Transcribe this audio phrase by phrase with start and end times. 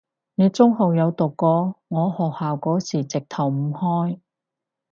[0.33, 1.75] 你中學有讀過？
[1.89, 4.19] 我學校嗰時直頭唔開